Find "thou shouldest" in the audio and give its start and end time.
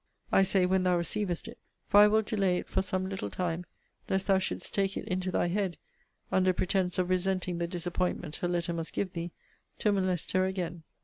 4.25-4.73